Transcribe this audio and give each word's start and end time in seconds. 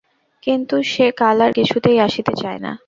কিন্তু 0.43 0.75
সে 0.83 1.05
কাল 1.11 1.37
আর 1.41 1.51
কিছুতেই 1.53 1.97
আসিতে 1.99 2.33
চায় 2.33 2.59
না। 2.59 2.71